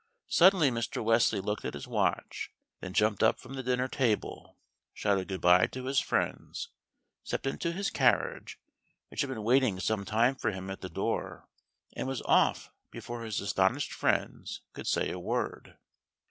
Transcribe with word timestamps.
Suddenly, 0.29 0.71
Mr. 0.71 1.03
Wesley 1.03 1.39
looked 1.39 1.63
at 1.63 1.75
his 1.75 1.87
watch, 1.87 2.49
then 2.79 2.91
jumped 2.91 3.21
up 3.21 3.37
from 3.39 3.53
the 3.53 3.61
dinner 3.61 3.87
table, 3.87 4.57
shouted 4.95 5.27
good 5.27 5.41
bye 5.41 5.67
to 5.67 5.85
his 5.85 5.99
friends, 5.99 6.69
stepped 7.23 7.45
into 7.45 7.71
his 7.71 7.91
carriage, 7.91 8.57
which 9.09 9.21
had 9.21 9.27
been 9.29 9.43
waiting 9.43 9.79
some 9.79 10.03
time 10.03 10.33
for 10.33 10.49
him 10.49 10.71
at 10.71 10.81
the 10.81 10.89
door, 10.89 11.47
and 11.95 12.07
was 12.07 12.23
off 12.23 12.71
before 12.89 13.23
his 13.23 13.39
astonished 13.41 13.93
friends 13.93 14.61
could 14.73 14.87
say 14.87 15.11
a 15.11 15.19
word. 15.19 15.77